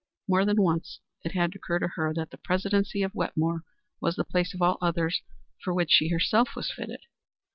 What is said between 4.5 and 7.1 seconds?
of all others for which she herself was fitted.